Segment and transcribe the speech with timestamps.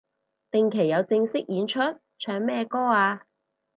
[0.49, 1.77] 定期有正式演出？
[2.17, 3.21] 唱咩歌啊